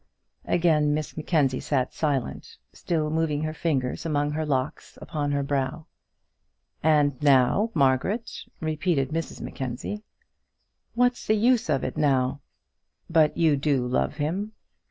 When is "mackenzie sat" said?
1.15-1.93